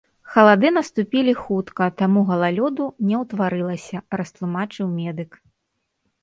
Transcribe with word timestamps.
Халады 0.35 0.69
наступілі 0.77 1.33
хутка, 1.41 1.89
таму 1.99 2.23
галалёду 2.29 2.87
не 3.11 3.15
ўтварылася, 3.23 4.03
растлумачыў 4.19 4.87
медык. 4.97 5.31